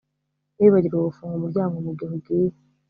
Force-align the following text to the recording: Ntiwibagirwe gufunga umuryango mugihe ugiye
Ntiwibagirwe 0.55 0.99
gufunga 1.07 1.35
umuryango 1.39 1.75
mugihe 1.85 2.11
ugiye 2.17 2.55